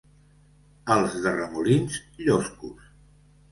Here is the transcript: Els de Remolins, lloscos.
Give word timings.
Els 0.95 1.19
de 1.27 1.35
Remolins, 1.35 2.01
lloscos. 2.25 2.93